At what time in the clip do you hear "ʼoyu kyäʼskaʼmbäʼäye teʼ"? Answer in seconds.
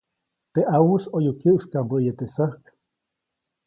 1.11-2.31